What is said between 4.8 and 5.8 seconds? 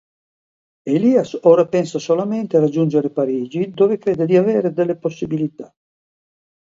possibilità.